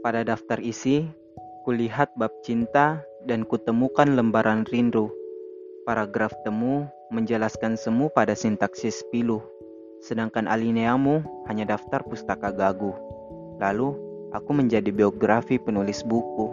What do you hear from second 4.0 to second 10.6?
lembaran rindu. Paragraf temu menjelaskan semu pada sintaksis pilu, sedangkan